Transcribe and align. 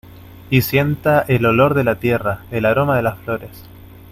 Y 0.49 0.63
sienta 0.63 1.23
el 1.27 1.45
olor 1.45 1.75
de 1.75 1.83
la 1.83 1.99
tierra, 1.99 2.41
el 2.49 2.65
aroma 2.65 2.95
de 2.97 3.03
las 3.03 3.19
flores. 3.19 3.67